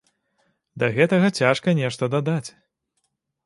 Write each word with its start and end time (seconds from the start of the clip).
Да 0.83 0.89
гэтага 0.95 1.27
цяжка 1.41 1.77
нешта 1.83 2.03
дадаць. 2.17 2.49